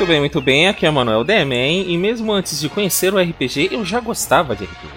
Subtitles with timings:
[0.00, 0.66] Muito bem, muito bem.
[0.66, 4.56] Aqui é o Manuel Demen e mesmo antes de conhecer o RPG, eu já gostava
[4.56, 4.88] de RPG.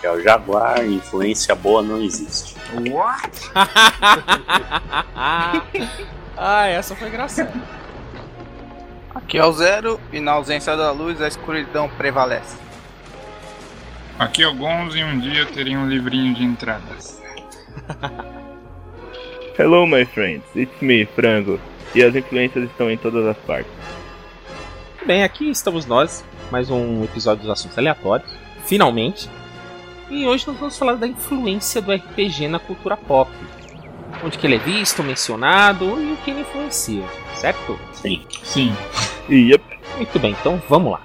[0.00, 2.56] Que é o Jaguar, influência boa não existe.
[2.90, 3.30] What?
[6.38, 7.52] ah, essa foi engraçada.
[9.14, 12.56] Aqui é o Zero e na ausência da luz a escuridão prevalece.
[14.18, 17.22] Aqui é o Gonzo e um dia eu teria um livrinho de entradas.
[19.58, 20.46] Hello, my friends.
[20.56, 21.60] It's me, Frango.
[21.94, 23.70] E as influências estão em todas as partes.
[25.06, 28.26] Bem, aqui estamos nós, mais um episódio dos assuntos aleatórios,
[28.64, 29.28] finalmente.
[30.08, 33.30] E hoje nós vamos falar da influência do RPG na cultura pop.
[34.24, 37.78] Onde que ele é visto, mencionado e o que ele influencia, certo?
[37.92, 38.24] Sim.
[38.42, 38.74] Sim.
[39.28, 39.62] Yep.
[39.96, 41.02] Muito bem, então vamos lá.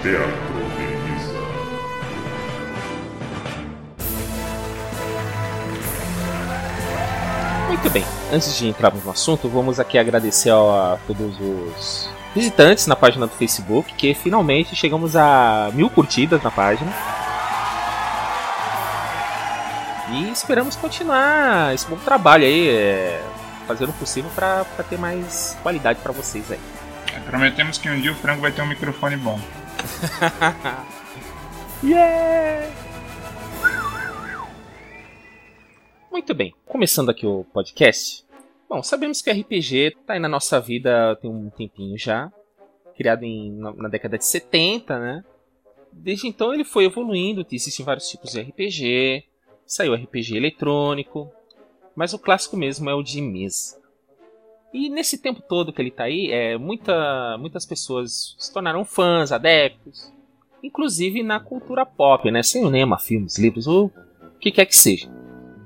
[0.00, 0.45] Teatro
[7.76, 12.96] Muito bem, antes de entrarmos no assunto, vamos aqui agradecer a todos os visitantes na
[12.96, 16.90] página do Facebook, que finalmente chegamos a mil curtidas na página.
[20.10, 23.22] E esperamos continuar esse bom trabalho aí, é,
[23.66, 26.60] fazendo o possível para ter mais qualidade para vocês aí.
[27.14, 29.38] É, Prometemos que um dia o frango vai ter um microfone bom.
[31.84, 32.85] Yeah!
[36.16, 38.24] Muito bem, começando aqui o podcast.
[38.66, 42.32] Bom, sabemos que o RPG tá aí na nossa vida tem um tempinho já.
[42.96, 45.24] Criado em, na, na década de 70, né?
[45.92, 49.24] Desde então ele foi evoluindo, existem vários tipos de RPG.
[49.66, 51.30] Saiu RPG eletrônico.
[51.94, 53.78] Mas o clássico mesmo é o de mesa.
[54.72, 59.32] E nesse tempo todo que ele tá aí, é, muita, muitas pessoas se tornaram fãs,
[59.32, 60.10] adeptos.
[60.62, 62.42] Inclusive na cultura pop, né?
[62.42, 63.92] Cinema, filmes, livros, ou
[64.22, 65.14] o que quer que seja.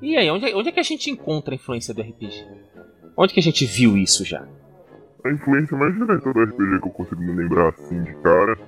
[0.02, 2.46] E aí, onde, é- onde é que a gente encontra a influência do RPG?
[3.16, 4.46] Onde que a gente viu isso já?
[5.24, 8.58] A influência mais direta do RPG que eu consigo me lembrar assim de cara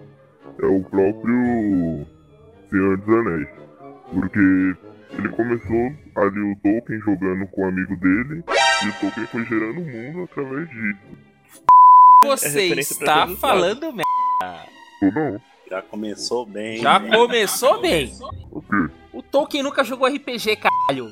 [0.60, 2.06] é o próprio
[2.68, 3.48] Senhor dos Anéis.
[4.12, 4.38] Porque
[5.18, 8.44] ele começou ali o Tolkien jogando com o amigo dele
[8.84, 11.00] e o Tolkien foi gerando o mundo através disso.
[12.26, 14.66] Você referência pra está falando merda.
[15.02, 15.40] Ou não?
[15.70, 16.76] Já começou bem.
[16.78, 17.16] Já né?
[17.16, 18.12] começou bem.
[18.50, 18.92] O quê?
[19.12, 21.08] O Tolkien nunca jogou RPG, caralho.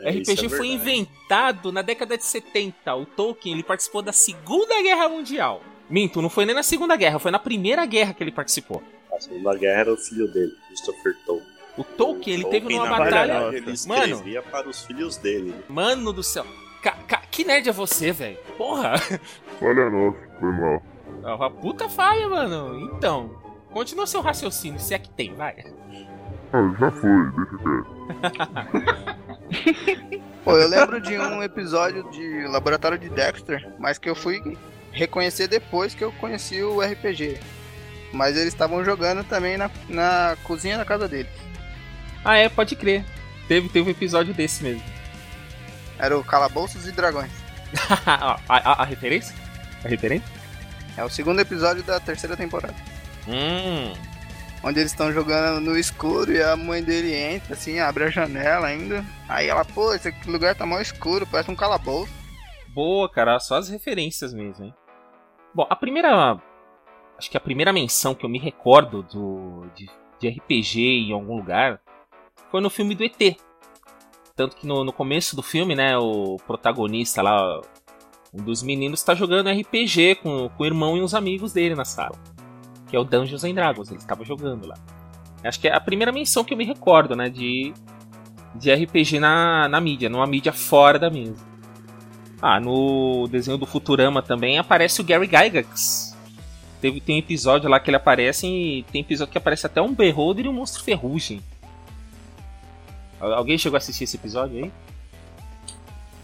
[0.00, 0.72] É, RPG é foi verdade.
[0.74, 2.94] inventado na década de 70.
[2.94, 5.60] O Tolkien ele participou da Segunda Guerra Mundial.
[5.90, 8.82] Minto, não foi nem na Segunda Guerra, foi na Primeira Guerra que ele participou.
[9.14, 11.48] A Segunda Guerra era o filho dele, Christopher Tolkien.
[11.78, 13.50] O Tolkien, ele teve Tolkien, numa na batalha.
[13.50, 14.02] verdade, Ele Mano.
[14.14, 15.54] escrevia para os filhos dele.
[15.68, 16.44] Mano do céu.
[16.82, 18.36] Ca- ca- que nerd é você, velho?
[18.56, 18.94] Porra!
[19.62, 20.82] Olha nossa, foi mal.
[21.24, 22.80] É uma puta falha, mano.
[22.94, 23.30] Então,
[23.72, 25.64] continua seu raciocínio, se é que tem, vai.
[26.52, 28.98] Ah, já foi, deixa quieto.
[30.44, 34.56] Pô, eu lembro de um episódio de Laboratório de Dexter, mas que eu fui
[34.92, 37.38] reconhecer depois que eu conheci o RPG.
[38.12, 41.30] Mas eles estavam jogando também na, na cozinha da casa deles.
[42.24, 43.04] Ah, é, pode crer.
[43.46, 44.82] Teve, teve um episódio desse mesmo.
[45.98, 47.30] Era o Calabouços e Dragões.
[48.06, 49.34] a, a- a referência?
[49.84, 50.26] A referência?
[50.96, 52.74] É o segundo episódio da terceira temporada.
[53.28, 53.92] Hum.
[54.62, 58.66] Onde eles estão jogando no escuro e a mãe dele entra, assim, abre a janela
[58.66, 59.04] ainda.
[59.28, 62.12] Aí ela, pô, esse lugar tá mal escuro, parece um calabouço.
[62.68, 64.74] Boa, cara, só as referências mesmo, hein?
[65.54, 66.40] Bom, a primeira.
[67.16, 69.88] Acho que a primeira menção que eu me recordo do, de,
[70.20, 71.80] de RPG em algum lugar
[72.50, 73.36] foi no filme do ET.
[74.36, 77.60] Tanto que no, no começo do filme, né, o protagonista lá,
[78.32, 81.84] um dos meninos, tá jogando RPG com, com o irmão e uns amigos dele na
[81.84, 82.16] sala.
[82.88, 84.76] Que é o Dungeons and Dragons, ele estava jogando lá.
[85.44, 87.72] Acho que é a primeira menção que eu me recordo, né, de,
[88.54, 91.46] de RPG na, na mídia, numa mídia fora da mesa.
[92.40, 96.16] Ah, no desenho do Futurama também aparece o Gary Gygax.
[96.80, 99.92] Teve, tem um episódio lá que ele aparece e tem episódio que aparece até um
[99.94, 101.40] Beholder e um Monstro Ferrugem.
[103.20, 104.72] Al- Alguém chegou a assistir esse episódio aí?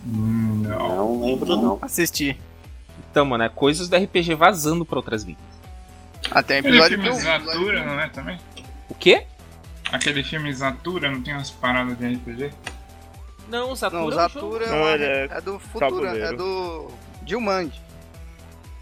[0.06, 0.88] Hum, Não.
[0.88, 1.78] Não lembro, não.
[1.82, 2.38] Assisti.
[3.10, 5.42] Então, mano, é coisas do RPG vazando pra outras vidas.
[6.30, 7.20] Até Aquele episódio filme que eu...
[7.22, 8.38] Zatura, não é também?
[8.88, 9.26] O quê?
[9.92, 12.50] Aquele filme Zatura não tem umas paradas de RPG?
[13.48, 14.14] Não, o Zatura Não, é.
[14.14, 16.90] Zatura é, Não, é é do futuro, é do
[17.26, 17.84] Jumanji.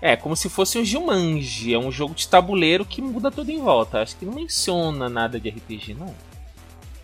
[0.01, 1.73] É, como se fosse um Jumanji.
[1.73, 4.03] É um jogo de tabuleiro que muda tudo em volta.
[4.03, 6.13] Acho que não menciona nada de RPG, não.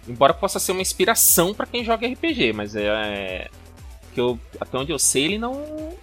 [0.08, 2.87] Embora possa ser uma inspiração pra quem joga RPG, mas é.
[2.87, 3.50] é
[4.14, 5.96] que eu, até onde eu sei, ele não.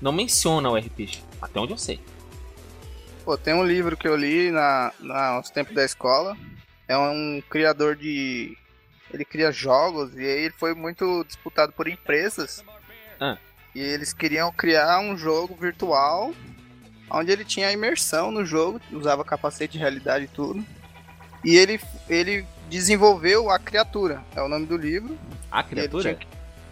[0.00, 1.20] Não menciona o RPG.
[1.40, 2.00] Até onde eu sei.
[3.24, 6.36] Pô, tem um livro que eu li na, na, nos tempos da escola.
[6.88, 8.56] É um criador de.
[9.12, 12.64] Ele cria jogos e aí ele foi muito disputado por empresas.
[13.20, 13.36] Ah.
[13.74, 16.32] E eles queriam criar um jogo virtual
[17.10, 20.64] onde ele tinha imersão no jogo, usava capacete de realidade e tudo.
[21.44, 21.78] E ele,
[22.08, 25.18] ele desenvolveu a criatura, é o nome do livro.
[25.50, 26.14] A criatura?
[26.14, 26.26] que-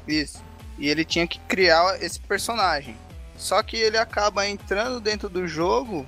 [0.08, 0.43] Isso.
[0.79, 2.96] E ele tinha que criar esse personagem.
[3.37, 6.06] Só que ele acaba entrando dentro do jogo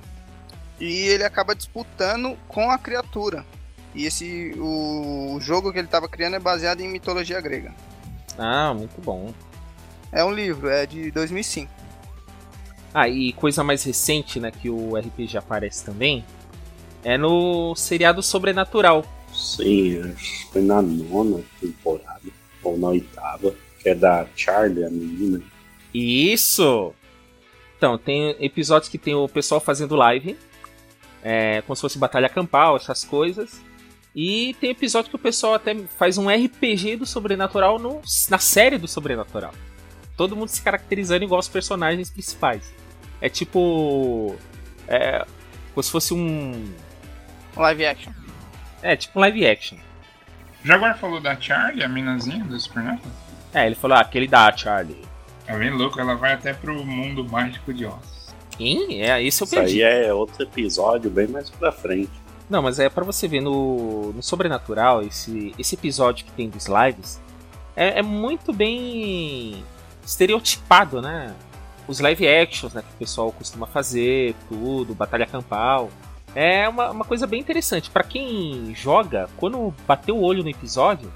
[0.79, 3.45] e ele acaba disputando com a criatura.
[3.95, 7.73] E esse o, o jogo que ele estava criando é baseado em mitologia grega.
[8.37, 9.33] Ah, muito bom.
[10.11, 11.71] É um livro, é de 2005.
[12.93, 16.23] Ah, e coisa mais recente, né, que o RPG aparece também,
[17.03, 19.03] é no seriado Sobrenatural.
[19.33, 22.21] Sim, acho que foi na nona temporada,
[22.63, 25.41] ou na oitava, que é da Charlie, a menina.
[25.91, 26.93] Isso!
[27.75, 30.37] Então, tem episódios que tem o pessoal fazendo live,
[31.23, 33.61] é, como se fosse batalha campal, essas coisas.
[34.15, 38.77] E tem episódio que o pessoal até faz um RPG do Sobrenatural no, na série
[38.77, 39.53] do Sobrenatural.
[40.15, 42.71] Todo mundo se caracterizando igual os personagens principais.
[43.19, 44.35] É tipo.
[44.87, 45.25] É,
[45.73, 46.71] como se fosse um.
[47.55, 48.11] Live action.
[48.81, 49.77] É, tipo um live action.
[50.63, 53.11] Jaguar falou da Charlie, a minazinha do Supernatural.
[53.53, 55.01] É, ele falou, ah, aquele da Charlie.
[55.45, 58.22] Tá bem louco, ela vai até pro mundo mágico de Oz.
[58.57, 59.01] Quem?
[59.03, 59.83] É, esse eu Isso perdi.
[59.83, 62.11] aí é outro episódio bem mais pra frente.
[62.49, 66.67] Não, mas é pra você ver no, no Sobrenatural, esse, esse episódio que tem dos
[66.67, 67.19] lives,
[67.75, 69.63] é, é muito bem
[70.05, 71.33] estereotipado, né?
[71.87, 75.89] Os live actions né, que o pessoal costuma fazer, tudo, batalha campal.
[76.35, 77.89] É uma, uma coisa bem interessante.
[77.89, 81.11] Pra quem joga, quando bateu o olho no episódio,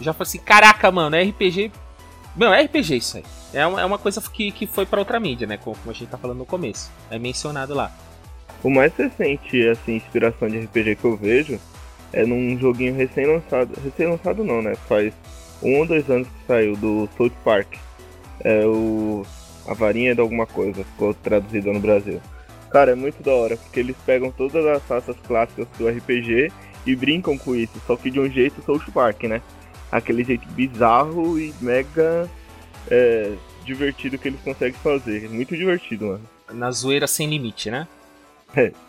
[0.00, 1.72] já falou assim: caraca, mano, é RPG.
[2.36, 3.24] Não, é RPG isso aí.
[3.54, 5.56] É uma, é uma coisa que, que foi pra outra mídia, né?
[5.56, 6.90] Como, a gente tá falando no começo.
[7.10, 7.90] É mencionado lá.
[8.62, 11.60] O mais recente, assim, inspiração de RPG que eu vejo
[12.12, 13.74] é num joguinho recém-lançado.
[13.82, 14.74] Recém-lançado não, né?
[14.88, 15.12] Faz
[15.62, 17.74] um ou dois anos que saiu do South Park.
[18.40, 19.24] É o.
[19.66, 22.20] A varinha de alguma coisa, ficou traduzido no Brasil.
[22.70, 26.52] Cara, é muito da hora, porque eles pegam todas as raças clássicas do RPG
[26.84, 29.40] e brincam com isso, só que de um jeito South Park, né?
[29.90, 32.28] Aquele jeito bizarro e mega
[32.90, 33.34] é,
[33.64, 35.28] divertido que eles conseguem fazer.
[35.28, 36.28] Muito divertido, mano.
[36.52, 37.88] Na zoeira sem limite, né?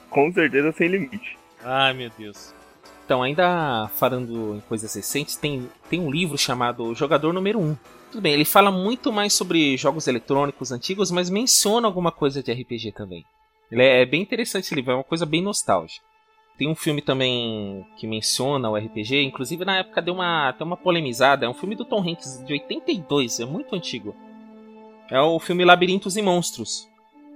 [0.10, 1.38] Com certeza sem limite.
[1.64, 2.54] Ai, meu Deus.
[3.06, 7.78] Então, ainda falando em coisas recentes, tem, tem um livro chamado Jogador Número 1.
[8.12, 12.52] Tudo bem, ele fala muito mais sobre jogos eletrônicos antigos, mas menciona alguma coisa de
[12.52, 13.24] RPG também.
[13.72, 16.06] Ele é, é bem interessante esse livro, é uma coisa bem nostálgica.
[16.58, 20.78] Tem um filme também que menciona o RPG, inclusive na época deu uma, até uma
[20.78, 21.46] polemizada.
[21.46, 24.16] É um filme do Tom Hanks de 82, é muito antigo.
[25.12, 26.90] É o filme Labirintos e Monstros.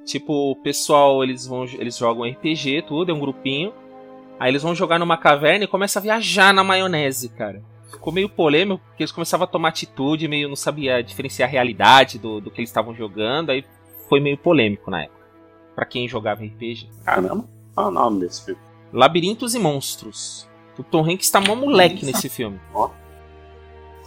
[0.05, 3.73] Tipo, o pessoal, eles vão eles jogam RPG, tudo, é um grupinho.
[4.39, 7.61] Aí eles vão jogar numa caverna e começa a viajar na maionese, cara.
[7.91, 12.17] Ficou meio polêmico, porque eles começavam a tomar atitude, meio não sabia diferenciar a realidade
[12.17, 13.65] do, do que eles estavam jogando, aí
[14.07, 15.19] foi meio polêmico na época.
[15.75, 16.89] Pra quem jogava RPG.
[17.03, 17.45] Caramba,
[17.75, 18.68] qual é o nome desse filme?
[18.91, 20.47] Labirintos e Monstros.
[20.77, 22.05] O Tom Hanks tá mó moleque Nossa.
[22.07, 22.59] nesse filme.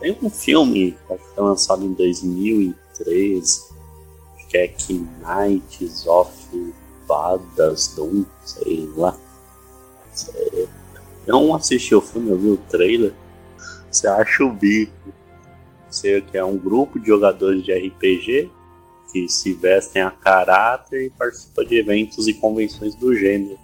[0.00, 3.62] Tem um filme que foi lançado em 2013,
[4.48, 6.74] que é Knights of
[7.06, 9.16] Badasdom, sei lá.
[11.26, 13.12] Eu não assisti o filme, eu vi o trailer.
[13.90, 14.92] Você acha o bico.
[15.88, 18.50] Você que é um grupo de jogadores de RPG
[19.12, 23.58] que se vestem a caráter e participam de eventos e convenções do gênero.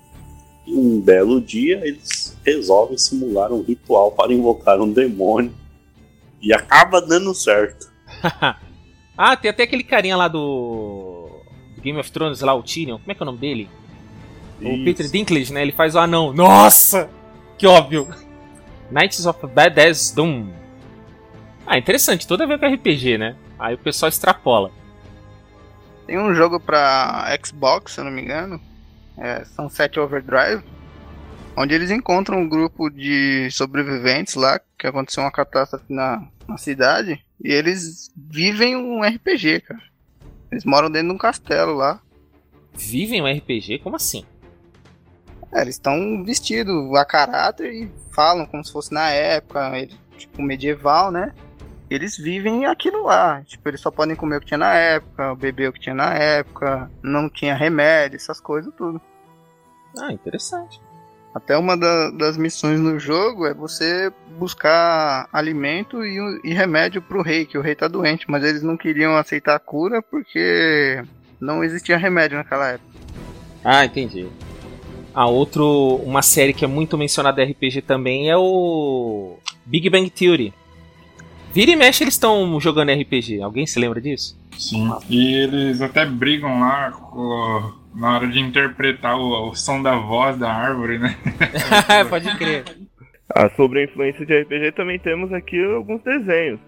[0.68, 5.54] E um belo dia eles resolvem simular um ritual para invocar um demônio.
[6.42, 7.90] E acaba dando certo.
[9.16, 11.30] ah, tem até aquele carinha lá do...
[11.74, 12.98] do Game of Thrones lá, o Tyrion.
[12.98, 13.68] Como é que é o nome dele?
[14.60, 14.84] O Isso.
[14.84, 15.62] Peter Dinklage, né?
[15.62, 16.34] Ele faz o anão.
[16.34, 17.08] Nossa!
[17.56, 18.06] Que óbvio!
[18.90, 20.50] Knights of Badass Doom.
[21.66, 22.26] Ah, interessante.
[22.26, 23.36] Tudo a ver com RPG, né?
[23.58, 24.70] Aí o pessoal extrapola.
[26.06, 28.60] Tem um jogo pra Xbox, se eu não me engano.
[29.18, 30.62] É Sunset Overdrive.
[31.56, 37.20] Onde eles encontram um grupo de sobreviventes lá, que aconteceu uma catástrofe na, na cidade.
[37.42, 39.82] E eles vivem um RPG, cara.
[40.52, 42.00] Eles moram dentro de um castelo lá.
[42.74, 43.80] Vivem um RPG?
[43.80, 44.24] Como assim?
[45.52, 49.72] É, eles estão vestidos a caráter e falam como se fosse na época,
[50.16, 51.32] tipo medieval, né?
[51.90, 53.42] eles vivem aquilo lá.
[53.44, 56.14] Tipo, eles só podem comer o que tinha na época, beber o que tinha na
[56.14, 59.00] época, não tinha remédio, essas coisas tudo.
[59.96, 60.80] Ah, interessante.
[61.34, 67.22] Até uma da- das missões no jogo é você buscar alimento e, e remédio pro
[67.22, 71.02] rei, que o rei tá doente, mas eles não queriam aceitar a cura porque
[71.40, 72.88] não existia remédio naquela época.
[73.64, 74.26] Ah, entendi.
[75.14, 80.08] Ah, outro, uma série que é muito mencionada em RPG também é o Big Bang
[80.10, 80.52] Theory.
[81.52, 83.40] Vira e mexe eles estão jogando RPG.
[83.42, 84.38] Alguém se lembra disso?
[84.56, 84.90] Sim.
[85.08, 90.36] E eles até brigam lá com- na hora de interpretar o, o som da voz
[90.36, 91.16] da árvore, né?
[92.08, 92.64] Pode crer.
[93.34, 96.60] Ah, sobre a influência de RPG também temos aqui alguns desenhos.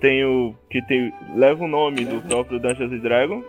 [0.00, 3.44] Tem o que tem, leva o nome do próprio Dungeons and Dragons,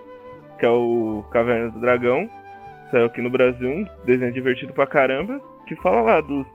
[0.58, 2.30] que é o Caverna do Dragão.
[2.90, 6.48] Saiu aqui no Brasil, um desenho divertido pra caramba, que fala lá dos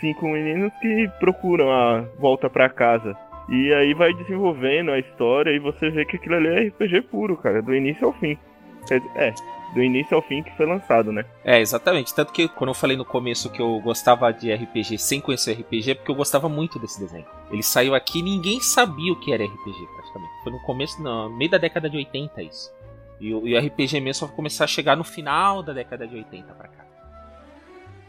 [0.00, 3.16] cinco meninos que procuram a volta pra casa.
[3.48, 7.36] E aí vai desenvolvendo a história e você vê que aquilo ali é RPG puro,
[7.36, 8.36] cara, do início ao fim.
[8.82, 9.32] Dizer, É,
[9.72, 11.24] do início ao fim que foi lançado, né?
[11.44, 12.14] É, exatamente.
[12.14, 15.90] Tanto que quando eu falei no começo que eu gostava de RPG sem conhecer RPG,
[15.90, 17.26] é porque eu gostava muito desse desenho.
[17.50, 20.32] Ele saiu aqui e ninguém sabia o que era RPG, praticamente.
[20.42, 22.72] Foi no começo, no meio da década de 80 isso.
[23.18, 26.06] E o, e o RPG mesmo só vai começar a chegar no final da década
[26.06, 26.84] de 80 pra cá.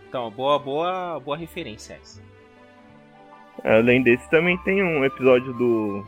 [0.09, 2.21] Então, boa, boa, boa referência essa.
[3.63, 6.05] Além desse, também tem um episódio do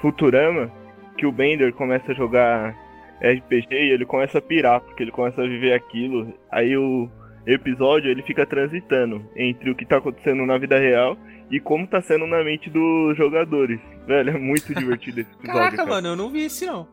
[0.00, 0.70] Futurama
[1.16, 2.74] que o Bender começa a jogar
[3.20, 6.32] RPG e ele começa a pirar, porque ele começa a viver aquilo.
[6.50, 7.08] Aí o
[7.46, 11.16] episódio ele fica transitando entre o que tá acontecendo na vida real
[11.50, 13.80] e como tá sendo na mente dos jogadores.
[14.06, 15.52] Velho, é muito divertido esse episódio.
[15.52, 15.88] Caraca, cara.
[15.88, 16.86] mano, eu não vi esse não.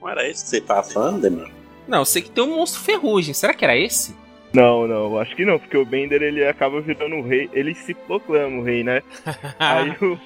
[0.00, 1.48] Não era esse que você tava falando, Demian?
[1.86, 3.34] Não, eu sei que tem um monstro ferrugem.
[3.34, 4.14] Será que era esse?
[4.52, 7.94] Não, não, acho que não, porque o Bender ele acaba virando o rei, ele se
[7.94, 9.02] proclama o rei, né?
[9.58, 10.18] Aí o,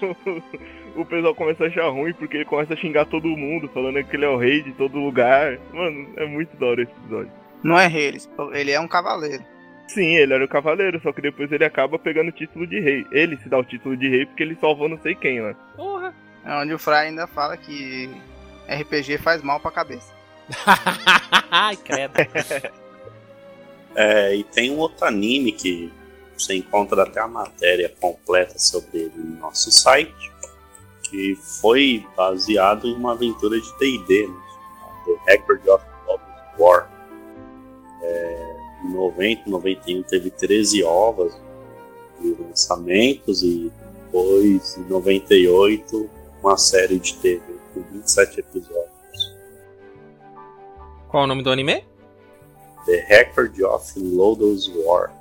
[0.96, 4.16] o pessoal começa a achar ruim porque ele começa a xingar todo mundo, falando que
[4.16, 5.58] ele é o rei de todo lugar.
[5.72, 7.30] Mano, é muito da hora esse episódio.
[7.62, 8.16] Não é rei,
[8.54, 9.44] ele- é um cavaleiro.
[9.88, 13.06] Sim, ele era o cavaleiro, só que depois ele acaba pegando o título de rei.
[13.12, 15.54] Ele se dá o título de rei porque ele salvou não sei quem lá.
[15.76, 16.12] Porra.
[16.44, 18.10] É onde o Fry ainda fala que
[18.68, 20.12] RPG faz mal pra cabeça.
[21.50, 22.12] Ai, credo.
[23.98, 25.90] É, e tem um outro anime que
[26.36, 30.12] você encontra até a matéria completa sobre ele no nosso site,
[31.08, 34.34] que foi baseado em uma aventura de D&D, né?
[35.04, 36.20] The Record of Global
[36.58, 36.90] War.
[38.02, 41.40] É, em 90, 91 teve 13 ovas
[42.20, 43.70] de lançamentos e
[44.06, 46.10] depois, em 98,
[46.42, 47.42] uma série de TV
[47.74, 49.36] com 27 episódios.
[51.08, 51.84] Qual o nome do anime?
[52.86, 55.12] The Record of Lodoss War.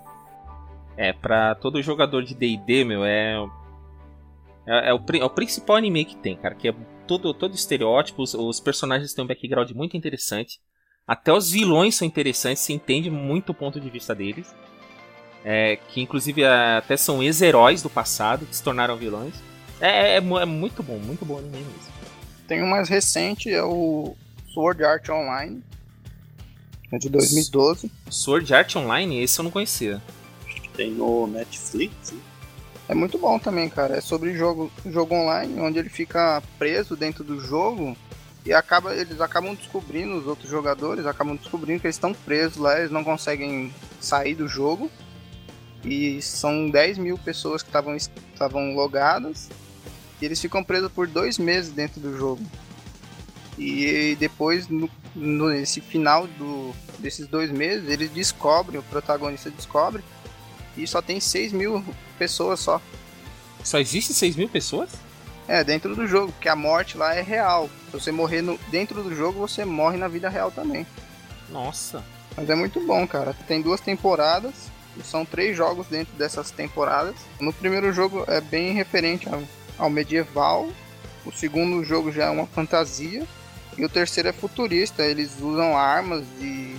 [0.97, 3.45] É, pra todo jogador de D&D, meu, é...
[4.67, 6.55] É, é o, é o principal anime que tem, cara.
[6.55, 6.75] Que é
[7.07, 10.59] todo, todo estereótipo, os, os personagens têm um background muito interessante.
[11.07, 14.53] Até os vilões são interessantes, se entende muito o ponto de vista deles.
[15.43, 19.35] É, que inclusive é, até são ex-heróis do passado, que se tornaram vilões.
[19.79, 21.93] É, é, é é muito bom, muito bom anime mesmo.
[22.47, 24.15] Tem um mais recente, é o
[24.53, 25.63] Sword Art Online.
[26.91, 27.91] É de 2012.
[28.09, 30.01] Sword Art Online, esse eu não conhecia.
[30.75, 32.11] Tem no Netflix.
[32.11, 32.19] né?
[32.87, 33.97] É muito bom também, cara.
[33.97, 37.97] É sobre jogo, jogo online, onde ele fica preso dentro do jogo
[38.45, 42.77] e acaba, eles acabam descobrindo, os outros jogadores acabam descobrindo que eles estão presos lá,
[42.77, 44.89] eles não conseguem sair do jogo.
[45.83, 49.49] E são 10 mil pessoas que estavam logadas.
[50.21, 52.41] E eles ficam presos por dois meses dentro do jogo.
[53.57, 60.03] E depois, no, no- nesse final do, desses dois meses, eles descobrem, o protagonista descobre,
[60.77, 61.83] e só tem 6 mil
[62.17, 62.81] pessoas só.
[63.63, 64.91] Só existe 6 mil pessoas?
[65.47, 67.69] É, dentro do jogo, porque a morte lá é real.
[67.85, 70.85] Se você morrer no, dentro do jogo, você morre na vida real também.
[71.49, 72.03] Nossa.
[72.35, 73.35] Mas é muito bom, cara.
[73.47, 74.53] Tem duas temporadas,
[75.03, 77.15] são três jogos dentro dessas temporadas.
[77.39, 79.43] No primeiro jogo é bem referente ao,
[79.77, 80.69] ao medieval,
[81.25, 83.25] o segundo jogo já é uma fantasia,
[83.77, 85.03] e o terceiro é futurista.
[85.03, 86.75] Eles usam armas e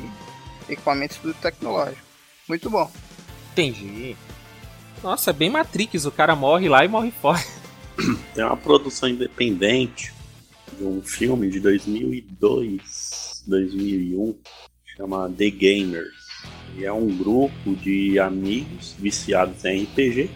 [0.69, 2.03] equipamentos tudo tecnológico.
[2.49, 2.91] Muito bom.
[3.57, 4.15] Entendi.
[5.03, 7.43] Nossa, é bem Matrix, o cara morre lá e morre fora.
[8.35, 10.13] Tem uma produção independente
[10.77, 14.37] de um filme de 2002, 2001,
[14.95, 16.27] chama The Gamers.
[16.77, 20.29] E é um grupo de amigos viciados em RPG.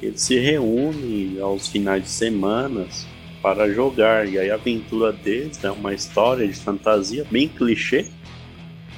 [0.00, 3.04] Eles se reúnem aos finais de semanas
[3.42, 4.28] para jogar.
[4.28, 8.06] E aí a aventura deles é uma história de fantasia bem clichê.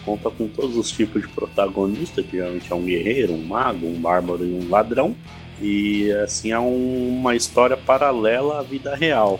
[0.05, 4.01] Conta com todos os tipos de protagonista, que geralmente é um guerreiro, um mago, um
[4.01, 5.15] bárbaro e um ladrão.
[5.61, 9.39] E assim é um- uma história paralela à vida real.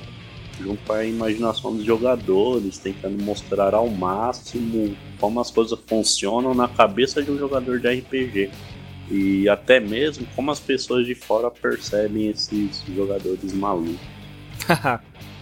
[0.61, 7.21] Junto à imaginação dos jogadores, tentando mostrar ao máximo como as coisas funcionam na cabeça
[7.23, 8.51] de um jogador de RPG.
[9.11, 13.97] E até mesmo como as pessoas de fora percebem esses jogadores malucos.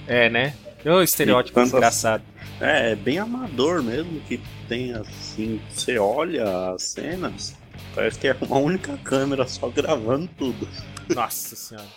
[0.09, 0.55] é, né?
[0.87, 2.23] Ô, estereótipo tantas- desgraçado.
[2.61, 7.57] É, é bem amador mesmo, que tem assim, você olha as cenas,
[7.95, 10.69] parece que é uma única câmera só gravando tudo.
[11.15, 11.89] Nossa senhora.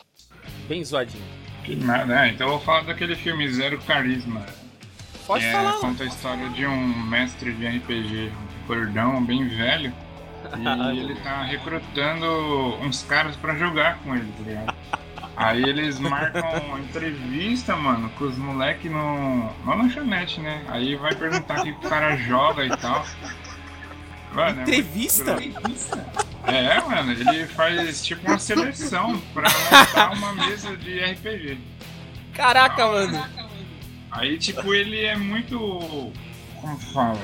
[0.67, 1.23] Bem zoadinho.
[1.63, 4.45] Que nada, é, então eu vou falar daquele filme Zero Carisma.
[5.25, 9.47] Pode que é, falar, conta a história de um mestre de RPG, um gordão, bem
[9.47, 9.93] velho.
[10.93, 12.25] E ele tá recrutando
[12.81, 14.75] uns caras pra jogar com ele, tá ligado?
[15.35, 20.63] Aí eles marcam entrevista, mano, com os moleques no, na lanchonete, né?
[20.67, 23.05] Aí vai perguntar o que o cara joga e tal.
[24.33, 25.37] Mano, é Entrevista?
[26.45, 31.57] É, mano, ele faz tipo uma seleção pra montar uma mesa de RPG.
[32.33, 33.25] Caraca, mano.
[34.11, 36.11] Aí, tipo, ele é muito.
[36.61, 37.19] Como fala?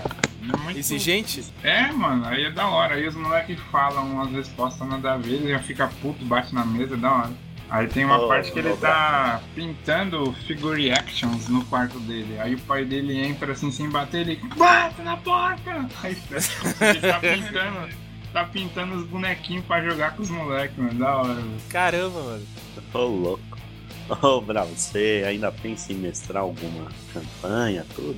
[0.51, 1.43] É muito- Exigente?
[1.63, 2.95] É, mano, aí é da hora.
[2.95, 6.65] Aí os moleques falam umas respostas nada a ver, ele já fica puto, bate na
[6.65, 7.31] mesa, é da hora.
[7.69, 12.39] Aí tem uma Oh, parte que ele oh, tá pintando figure actions no quarto dele.
[12.39, 15.87] Aí o pai dele entra assim sem bater, ele bate na porta!
[16.01, 16.17] Aí
[16.81, 17.89] ele tá pintando,
[18.33, 20.93] tá pintando os bonequinhos pra jogar com os moleques, mano.
[20.93, 21.57] Da hora, mano.
[21.69, 22.47] Caramba, mano.
[22.93, 23.43] Ô louco.
[24.23, 28.17] Ô Bravo, você ainda pensa em mestrar alguma campanha, tudo?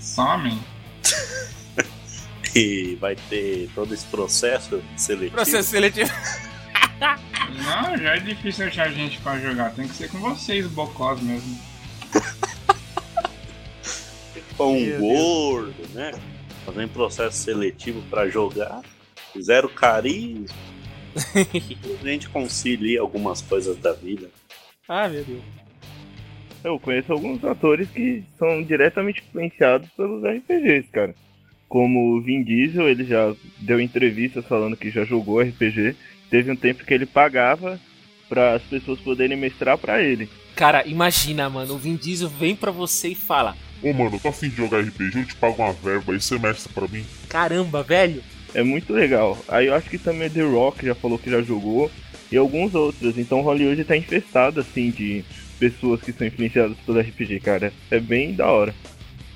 [0.00, 0.58] Some.
[2.54, 5.32] E vai ter todo esse processo seletivo?
[5.34, 6.10] Processo seletivo.
[7.00, 9.72] Não, já é difícil achar gente pra jogar.
[9.74, 11.58] Tem que ser com vocês, bocós mesmo.
[14.58, 16.12] Um Meu gordo, né?
[16.64, 18.80] Fazendo processo seletivo pra jogar.
[19.38, 20.46] Zero carisma.
[22.02, 24.30] A gente concilia algumas coisas da vida.
[24.88, 25.42] ah, meu Deus.
[26.64, 31.14] Eu conheço alguns atores que são diretamente influenciados pelos RPGs, cara.
[31.68, 35.94] Como o Vin Diesel, ele já deu entrevistas falando que já jogou RPG.
[36.30, 37.80] Teve um tempo que ele pagava
[38.28, 40.28] para as pessoas poderem mestrar pra ele.
[40.54, 41.74] Cara, imagina, mano.
[41.74, 45.18] O Vin Diesel vem pra você e fala: Ô mano, tô afim de jogar RPG,
[45.18, 47.04] eu te pago uma verba aí você mestra pra mim.
[47.28, 48.22] Caramba, velho.
[48.54, 49.38] É muito legal.
[49.48, 51.90] Aí eu acho que também The Rock já falou que já jogou.
[52.32, 53.18] E alguns outros.
[53.18, 55.24] Então Hollywood tá infestado, assim, de
[55.58, 57.72] pessoas que são influenciadas pelo RPG, cara.
[57.90, 58.74] É bem da hora.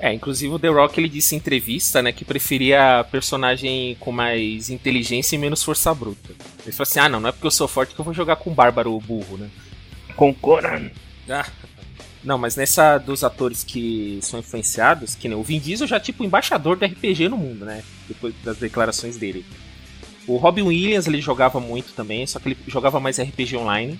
[0.00, 4.70] É, inclusive o The Rock ele disse em entrevista, né, que preferia personagem com mais
[4.70, 6.30] inteligência e menos força bruta.
[6.62, 8.36] Ele falou assim: ah, não, não é porque eu sou forte que eu vou jogar
[8.36, 9.50] com o bárbaro burro, né?
[10.16, 10.90] Com Conan.
[11.28, 11.46] Ah.
[12.24, 16.00] Não, mas nessa dos atores que são influenciados, que nem o Vin Diesel já é
[16.00, 17.82] tipo embaixador do RPG no mundo, né?
[18.08, 19.44] Depois das declarações dele.
[20.26, 23.98] O Robin Williams ele jogava muito também, só que ele jogava mais RPG online.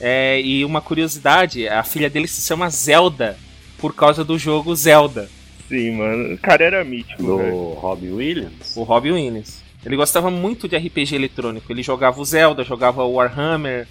[0.00, 3.36] É, e uma curiosidade, a filha dele se chama Zelda
[3.84, 5.28] por causa do jogo Zelda.
[5.68, 6.36] Sim, mano.
[6.36, 7.72] O cara era mítico, Do velho.
[7.74, 8.74] Robin Williams.
[8.74, 9.62] O Robin Williams.
[9.84, 11.70] Ele gostava muito de RPG eletrônico.
[11.70, 13.86] Ele jogava o Zelda, jogava o Warhammer.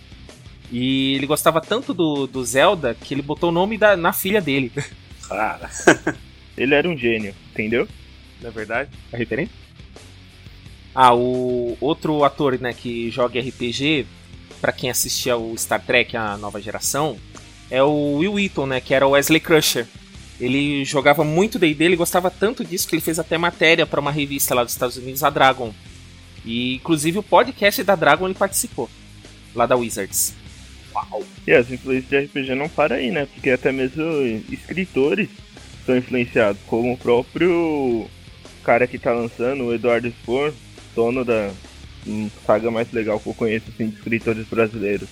[0.71, 4.41] E ele gostava tanto do, do Zelda que ele botou o nome da, na filha
[4.41, 4.71] dele.
[5.29, 5.69] Cara,
[6.58, 7.88] Ele era um gênio, entendeu?
[8.41, 8.89] Não é verdade?
[9.12, 9.51] É referente?
[10.95, 14.08] Ah, o outro ator né, que joga RPG,
[14.60, 17.15] pra quem assistia o Star Trek, a nova geração,
[17.69, 19.86] é o Will Wheaton, né, que era o Wesley Crusher.
[20.39, 24.12] Ele jogava muito D&D, ele gostava tanto disso que ele fez até matéria pra uma
[24.12, 25.73] revista lá dos Estados Unidos, a Dragon.
[26.45, 28.89] E inclusive o podcast da Dragon ele participou,
[29.56, 30.34] lá da Wizards.
[31.47, 33.28] E as influências de RPG não param aí, né?
[33.34, 34.04] Porque até mesmo
[34.52, 35.30] escritores
[35.86, 38.08] são influenciados, como o próprio
[38.63, 40.54] cara que tá lançando, o Eduardo Spor,
[40.95, 41.52] dono da
[42.46, 45.10] saga mais legal que eu conheço assim, de escritores brasileiros,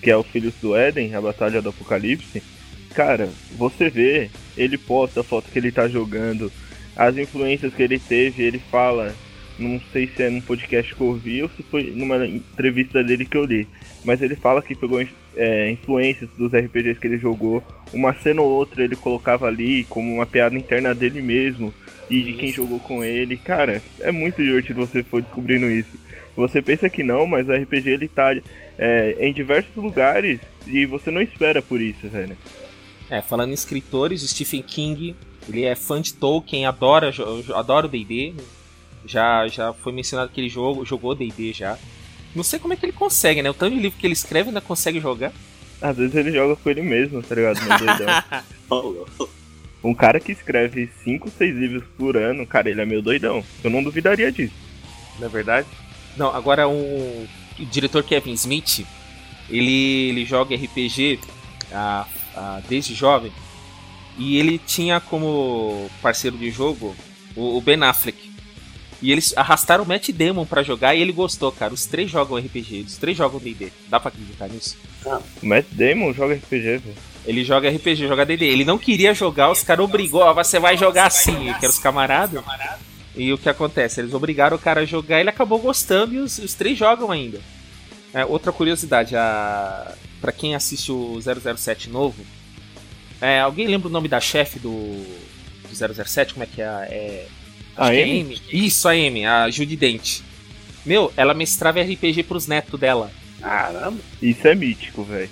[0.00, 2.42] que é o Filhos do Éden, a Batalha do Apocalipse.
[2.94, 6.52] Cara, você vê, ele posta a foto que ele tá jogando,
[6.94, 9.14] as influências que ele teve, ele fala,
[9.58, 13.24] não sei se é num podcast que eu ouvi ou se foi numa entrevista dele
[13.24, 13.66] que eu li,
[14.04, 15.02] mas ele fala que pegou
[15.36, 20.12] é, influências dos RPGs que ele jogou, uma cena ou outra ele colocava ali como
[20.14, 21.72] uma piada interna dele mesmo
[22.10, 23.36] e de quem jogou com ele.
[23.36, 26.01] Cara, é muito divertido você for descobrindo isso.
[26.36, 28.34] Você pensa que não, mas o RPG ele tá
[28.78, 32.36] é, em diversos lugares e você não espera por isso, velho.
[33.10, 35.14] É, falando em escritores, o Stephen King,
[35.48, 37.12] ele é fã de Tolkien, adora,
[37.54, 38.34] adora o D&D.
[39.04, 41.78] Já, já foi mencionado que ele jogou, jogou D&D já.
[42.34, 43.50] Não sei como é que ele consegue, né?
[43.50, 45.32] O tanto de livro que ele escreve ainda consegue jogar.
[45.80, 47.60] Às vezes ele joga com ele mesmo, tá ligado?
[47.62, 48.06] Meu doidão.
[48.70, 49.30] ô, louco.
[49.84, 53.44] um cara que escreve 5, 6 livros por ano, cara, ele é meio doidão.
[53.62, 54.54] Eu não duvidaria disso.
[55.18, 55.66] Não é verdade?
[56.16, 56.72] Não, agora o,
[57.58, 58.86] o diretor Kevin Smith,
[59.48, 61.20] ele, ele joga RPG
[61.72, 63.32] a, a, desde jovem.
[64.18, 66.94] E ele tinha como parceiro de jogo
[67.34, 68.32] o, o Ben Affleck.
[69.00, 71.74] E eles arrastaram o Matt Damon para jogar e ele gostou, cara.
[71.74, 73.72] Os três jogam RPG, os três jogam D&D.
[73.88, 74.76] Dá pra acreditar nisso?
[75.42, 76.94] O Matt Damon joga RPG, velho.
[77.26, 78.44] Ele joga RPG, joga D&D.
[78.44, 82.42] Ele não queria jogar, os caras obrigou, ó, você vai jogar assim, que os camaradas.
[83.14, 84.00] E o que acontece?
[84.00, 87.40] Eles obrigaram o cara a jogar, ele acabou gostando e os, os três jogam ainda.
[88.14, 89.94] É, outra curiosidade, a...
[90.20, 92.24] para quem assiste o 007 novo,
[93.20, 96.34] é, alguém lembra o nome da chefe do, do 007?
[96.34, 96.64] Como é que é?
[96.64, 97.28] é
[97.76, 98.20] A acho que é Amy?
[98.20, 98.42] Amy.
[98.50, 100.20] Isso, a Amy, a Judy Dent.
[100.84, 103.10] Meu, ela mestrava RPG pros netos dela.
[103.40, 103.98] Caramba.
[104.20, 105.30] Isso é mítico, velho.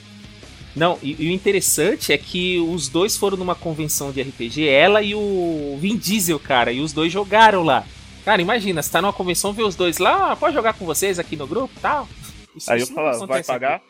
[0.76, 5.02] Não, e, e o interessante é que os dois foram numa convenção de RPG, ela
[5.02, 7.85] e o Vin Diesel, cara, e os dois jogaram lá.
[8.24, 11.18] Cara, imagina, você tá numa convenção, vê os dois lá, ah, pode jogar com vocês
[11.18, 12.09] aqui no grupo e tal.
[12.56, 13.80] Isso- Aí eu falava, vai pagar?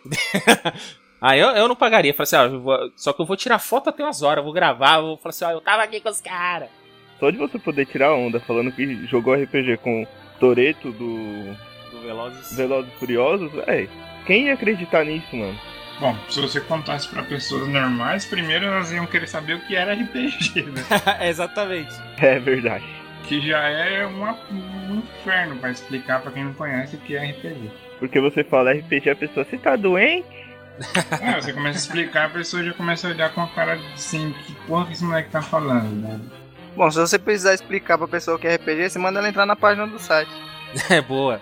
[1.21, 2.15] Ah, eu, eu não pagaria.
[2.15, 4.53] Falei assim, ó, eu vou- só que eu vou tirar foto até umas horas, vou
[4.53, 6.69] gravar, vou falar assim, ó, eu tava aqui com os caras.
[7.19, 10.07] Só de você poder tirar onda falando que jogou RPG com
[10.39, 11.55] Toreto do
[11.91, 12.57] Do Velozes.
[12.57, 13.89] Velozes Furiosos, véi.
[14.27, 15.59] Quem ia acreditar nisso, mano?
[16.01, 19.93] Bom, se você contasse pra pessoas normais, primeiro elas iam querer saber o que era
[19.93, 20.83] RPG, né?
[21.29, 21.93] Exatamente.
[22.19, 22.85] É verdade.
[23.25, 27.27] Que já é uma- um inferno pra explicar pra quem não conhece o que é
[27.31, 27.71] RPG.
[27.99, 30.27] Porque você fala RPG, a pessoa, você tá doente?
[31.23, 34.35] Ah, você começa a explicar, a pessoa já começa a olhar com a cara assim,
[34.47, 36.19] que porra que esse moleque tá falando, né?
[36.75, 39.45] Bom, se você precisar explicar pra pessoa o que é RPG, você manda ela entrar
[39.45, 40.31] na página do site.
[40.89, 41.41] É boa.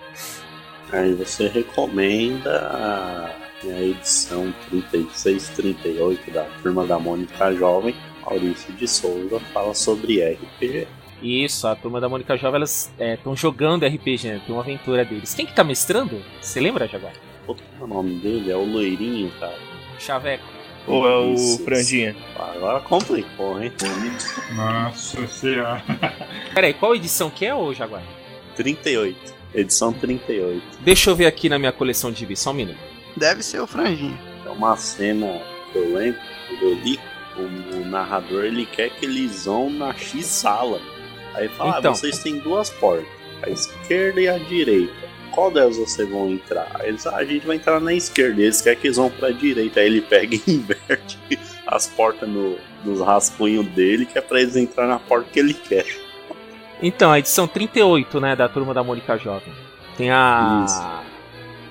[0.91, 3.31] Aí você recomenda
[3.63, 7.95] a, a edição 36, 38 da Turma da Mônica Jovem.
[8.25, 10.87] Maurício de Souza fala sobre RPG.
[11.21, 14.41] Isso, a turma da Mônica Jovem, elas estão jogando RPG, né?
[14.45, 15.33] Tem uma aventura deles.
[15.33, 16.23] Quem que tá mestrando?
[16.41, 17.13] Você lembra, Jaguar?
[17.47, 18.51] É o nome dele?
[18.51, 19.57] É o loirinho, cara.
[19.97, 20.45] Chaveco.
[20.87, 22.15] Ou é o Isso, Franjinha?
[22.37, 23.71] Agora complicou, hein?
[24.55, 25.83] Nossa senhora.
[26.53, 28.03] Peraí, qual edição que é, ô Jaguar?
[28.55, 29.33] 38.
[29.53, 30.61] Edição 38.
[30.81, 32.88] Deixa eu ver aqui na minha coleção de gibi, só um minuto.
[33.17, 34.17] Deve ser o franjinho.
[34.45, 35.41] É uma cena
[35.71, 36.99] que eu lembro, quando eu li,
[37.37, 40.79] o, o narrador ele quer que eles vão na X-sala.
[41.35, 41.91] Aí fala, Então.
[41.91, 43.07] ah, vocês têm duas portas,
[43.43, 45.09] a esquerda e a direita.
[45.31, 46.67] Qual delas vocês vão entrar?
[46.79, 49.29] Aí eles, ah, a gente vai entrar na esquerda, eles querem que eles vão pra
[49.31, 49.79] direita.
[49.79, 51.19] Aí ele pega e inverte
[51.67, 55.53] as portas no, nos rascunhos dele, que é pra eles entrar na porta que ele
[55.53, 55.85] quer.
[56.81, 59.53] Então, a edição 38, né, da turma da Mônica Jovem.
[59.97, 60.65] Tem a.
[60.65, 60.98] O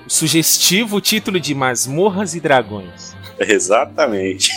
[0.09, 3.15] sugestivo título de Masmorras e Dragões.
[3.39, 4.51] Exatamente.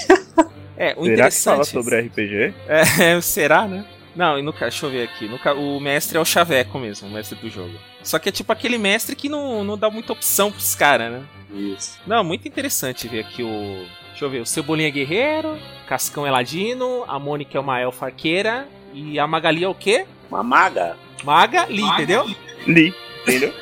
[0.76, 1.66] É, o Será que fala interessante.
[1.66, 2.54] sobre RPG?
[2.66, 3.84] É, será, né?
[4.16, 5.28] Não, e no deixa eu ver aqui.
[5.28, 7.74] No o mestre é o Chaveco mesmo, o mestre do jogo.
[8.02, 11.22] Só que é tipo aquele mestre que não, não dá muita opção pros caras, né?
[11.54, 11.98] Isso.
[12.06, 13.86] Não, muito interessante ver aqui o.
[14.10, 19.18] Deixa eu ver, o Cebolinha Guerreiro, Cascão Eladino, a Mônica é uma elfa arqueira e
[19.18, 20.06] a Magali é o quê?
[20.30, 20.96] Uma maga.
[21.24, 22.26] Maga Li, entendeu?
[22.66, 23.52] Li, entendeu?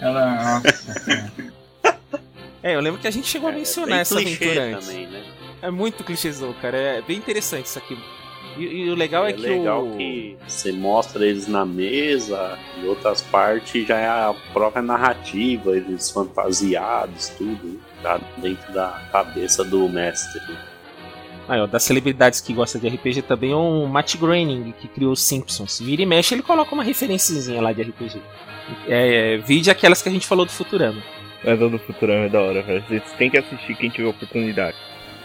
[0.00, 0.62] Ela.
[2.62, 4.86] É, eu lembro que a gente chegou a mencionar Bem essa aventura antes.
[4.86, 5.24] também, né?
[5.62, 6.76] É muito clichêzão, cara.
[6.76, 7.98] É bem interessante isso aqui.
[8.56, 9.96] E, e o legal é, é que legal o.
[9.96, 16.10] que você mostra eles na mesa, e outras partes já é a própria narrativa, eles
[16.10, 17.78] fantasiados, tudo, né?
[18.02, 20.40] tá dentro da cabeça do mestre.
[21.50, 25.10] Aí, ó, das celebridades que gosta de RPG também é o Matt Groening, que criou
[25.10, 25.80] os Simpsons.
[25.80, 28.22] Vira e mexe, ele coloca uma referenciazinha lá de RPG.
[28.86, 31.02] É, vide aquelas que a gente falou do Futurama.
[31.42, 32.84] Mas a do Futurama é da hora, velho.
[32.86, 34.76] Vocês têm que assistir quem tiver oportunidade.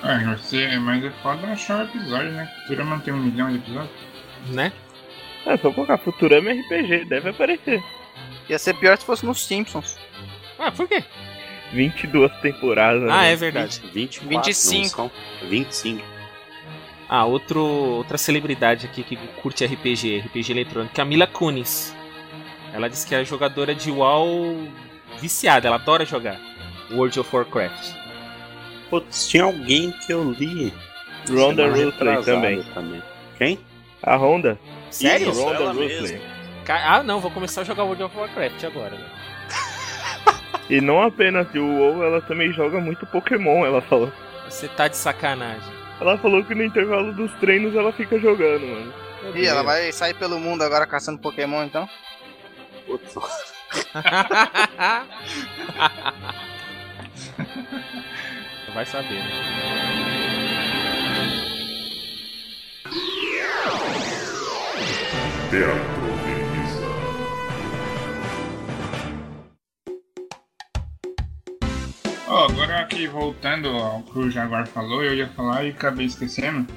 [0.01, 2.51] Ah, você, mas é foda achar o episódio, né?
[2.63, 3.91] Futurama tem um milhão de episódios.
[4.47, 4.73] Né?
[5.45, 7.83] É só colocar Futurama e RPG, deve aparecer.
[8.49, 9.95] Ia ser pior se fosse nos Simpsons.
[10.57, 11.03] Ah, por quê?
[11.71, 13.11] 22 temporadas.
[13.11, 13.33] Ah, né?
[13.33, 13.79] é verdade.
[13.93, 15.01] 20, 24, 25.
[15.01, 15.11] não são?
[15.47, 16.14] 25.
[17.07, 21.95] Ah, outro, outra celebridade aqui que curte RPG, RPG eletrônico, é a Mila Kunis.
[22.73, 24.67] Ela diz que é jogadora de WoW
[25.19, 26.39] viciada, ela adora jogar
[26.91, 27.93] World of Warcraft.
[28.89, 30.73] Putz, tinha alguém que eu li.
[31.29, 33.03] Ronda Rousey retrasada também.
[33.37, 33.59] Quem?
[34.03, 34.59] A Honda?
[34.91, 35.31] Sério?
[35.31, 36.21] Isso, Ronda Rousey.
[36.67, 38.91] Ah, não, vou começar a jogar World of Warcraft agora.
[38.91, 39.05] né?
[40.67, 44.11] E não apenas o WoW, ela também joga muito Pokémon, ela falou.
[44.49, 45.84] Você tá de sacanagem.
[45.99, 48.93] Ela falou que no intervalo dos treinos ela fica jogando, mano.
[49.23, 51.89] Meu Ih, ela vai sair pelo mundo agora caçando Pokémon, então?
[52.85, 53.15] Putz,
[58.73, 59.29] Vai saber, né?
[65.49, 65.94] Teatro
[72.35, 76.67] Ó, agora que voltando ao que o Jaguar falou, eu ia falar e acabei esquecendo.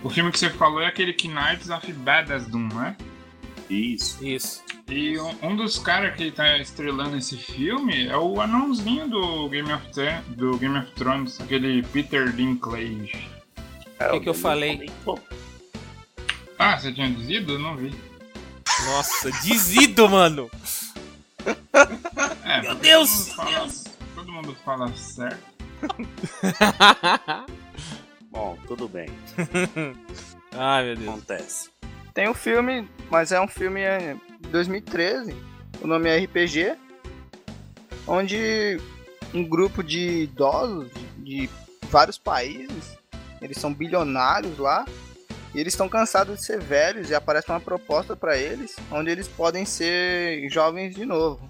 [0.00, 2.96] O filme que você falou é aquele Knights of Badass Doom, né?
[3.68, 4.24] Isso.
[4.24, 4.62] Isso.
[4.88, 9.72] E um, um dos caras que tá estrelando esse filme é o anãozinho do Game
[9.72, 13.28] of, Thrones, do Game of Thrones, aquele Peter Dinklage.
[13.98, 14.88] É, O que que eu falei?
[16.60, 17.54] Ah, você tinha dizido?
[17.54, 17.92] Eu não vi.
[18.86, 20.48] Nossa, dizido, mano.
[22.44, 23.87] É, Meu todo Deus!
[24.42, 25.58] Mundo fala- todo mundo fala certo.
[28.30, 29.08] Bom, tudo bem.
[30.52, 31.08] Ai, meu Deus.
[31.08, 31.70] Acontece.
[32.14, 35.34] Tem um filme, mas é um filme é, de 2013.
[35.80, 36.76] O nome é RPG.
[38.06, 38.80] Onde
[39.34, 41.48] um grupo de idosos de
[41.90, 42.96] vários países,
[43.40, 44.84] eles são bilionários lá,
[45.54, 49.28] e eles estão cansados de ser velhos e aparece uma proposta para eles, onde eles
[49.28, 51.48] podem ser jovens de novo.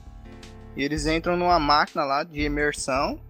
[0.79, 3.21] E eles entram numa máquina lá de imersão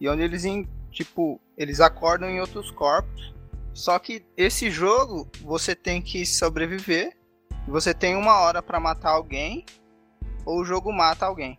[0.00, 0.44] e onde eles
[0.92, 3.34] tipo, eles acordam em outros corpos.
[3.74, 7.16] Só que esse jogo você tem que sobreviver.
[7.66, 9.66] Você tem uma hora para matar alguém
[10.46, 11.58] ou o jogo mata alguém.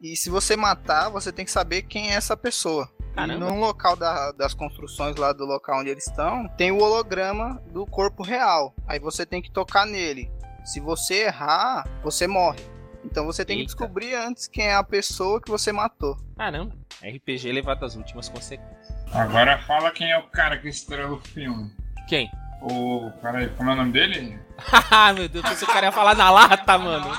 [0.00, 2.88] E se você matar, você tem que saber quem é essa pessoa.
[3.12, 3.50] E Caramba.
[3.50, 7.86] no local da- das construções lá do local onde eles estão, tem o holograma do
[7.86, 8.74] corpo real.
[8.84, 10.28] Aí você tem que tocar nele.
[10.64, 12.71] Se você errar, você morre.
[13.04, 13.74] Então você tem que Eita.
[13.74, 16.16] descobrir antes quem é a pessoa que você matou.
[16.36, 16.74] Caramba.
[17.02, 18.94] RPG levado às últimas consequências.
[19.12, 21.70] Agora fala quem é o cara que estrela o filme.
[22.08, 22.30] Quem?
[22.62, 23.10] O.
[23.20, 24.38] Peraí, como é o nome dele?
[24.56, 27.10] Haha, meu Deus, que o cara ia falar na lata, mano.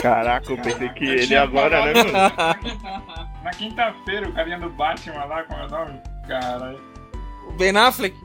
[0.00, 2.12] Caraca, eu pensei que ele agora, né, mano?
[3.42, 6.00] Na quinta-feira, o carinha do Batman lá, como é o nome?
[6.28, 6.80] Caralho.
[7.48, 8.16] O Ben Affleck?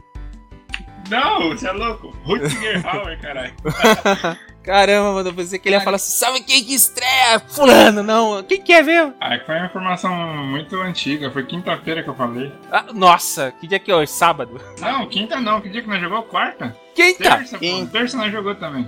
[1.09, 2.09] Não, você é louco?
[2.23, 3.53] Rutger Hauer, caralho.
[4.63, 7.37] Caramba, mano, eu pensei que ele ia falar assim, sabe quem que estreia?
[7.49, 8.41] Fulano, não.
[8.43, 9.13] Quem que é mesmo?
[9.19, 12.49] Ah, que foi uma informação muito antiga, foi quinta-feira que eu falei.
[12.71, 14.11] Ah, nossa, que dia que é hoje?
[14.11, 14.61] Sábado?
[14.79, 16.23] Não, quinta não, que dia que nós jogou?
[16.23, 16.75] Quarta?
[16.95, 17.37] Quinta?
[17.37, 17.59] Terça, pô.
[17.59, 17.91] Quinta.
[17.91, 18.87] Terça nós jogou também.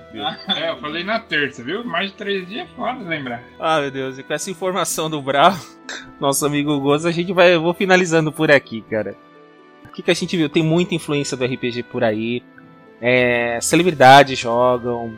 [0.56, 1.84] É, eu falei na terça, viu?
[1.84, 3.44] Mais de três dias é foda lembrar.
[3.60, 5.54] Ah, meu Deus, e com essa informação do Brau,
[6.22, 7.54] nosso amigo Gozo, a gente vai.
[7.54, 9.16] Eu vou finalizando por aqui, cara.
[9.84, 10.48] O que, que a gente viu?
[10.48, 12.42] Tem muita influência do RPG por aí.
[13.02, 15.18] É, celebridades jogam.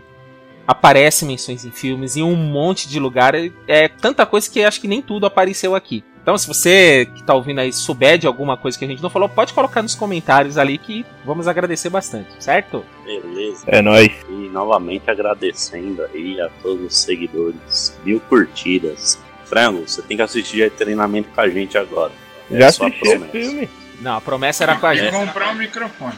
[0.68, 3.34] Aparecem menções em filmes em um monte de lugar.
[3.34, 6.04] É, é tanta coisa que acho que nem tudo apareceu aqui.
[6.22, 9.10] Então, se você que tá ouvindo aí souber de alguma coisa que a gente não
[9.10, 12.84] falou, pode colocar nos comentários ali que vamos agradecer bastante, certo?
[13.06, 13.64] Beleza.
[13.66, 14.12] É nóis.
[14.28, 17.98] E novamente agradecendo aí a todos os seguidores.
[18.04, 19.18] Mil curtidas.
[19.46, 22.12] Frango, você tem que assistir a treinamento com a gente agora.
[22.52, 23.32] É Já só assisti promessa.
[23.32, 23.70] filme.
[24.02, 25.14] Não, a promessa era com a gente.
[25.14, 26.14] comprar um microfone.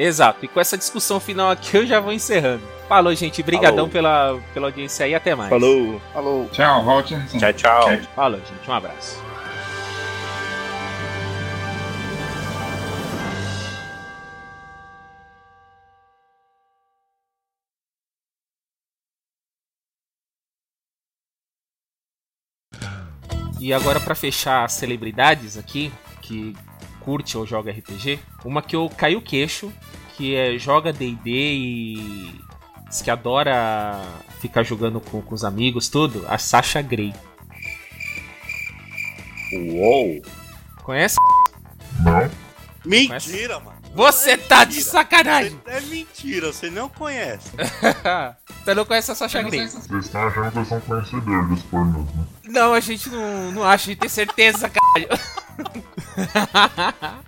[0.00, 0.46] Exato.
[0.46, 2.62] E com essa discussão final aqui eu já vou encerrando.
[2.88, 3.42] Falou, gente.
[3.42, 3.90] Brigadão Falou.
[3.90, 5.14] pela, pela audiência aí.
[5.14, 5.50] Até mais.
[5.50, 6.00] Falou.
[6.14, 6.48] Falou.
[6.48, 7.14] Tchau, volte.
[7.38, 7.88] Tchau, tchau.
[8.16, 8.70] Falou, gente.
[8.70, 9.22] Um abraço.
[23.60, 26.56] E agora pra fechar as celebridades aqui que
[27.10, 29.72] curte ou joga RPG, uma que eu caí o queixo,
[30.16, 32.40] que é joga D&D e
[32.88, 34.00] diz que adora
[34.38, 37.12] ficar jogando com, com os amigos, tudo, a Sasha Grey.
[39.52, 40.22] Uou.
[40.84, 41.16] Conhece?
[42.84, 43.80] Mentira, mano.
[43.92, 44.92] Você tá de Mentira.
[44.92, 45.60] sacanagem!
[45.66, 47.50] É mentira, você não conhece.
[48.60, 49.66] Você não conhece a Sasha Grey?
[49.66, 52.24] Vocês estão achando que eu sou um conhecedor dos pornôs, né?
[52.44, 55.08] Não, a gente não, não acha, a gente tem certeza, caralho.
[55.64, 57.22] ハハハハ!